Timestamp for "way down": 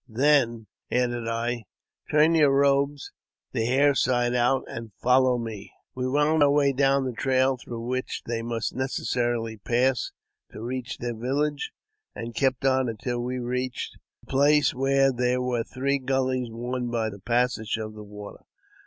6.49-7.05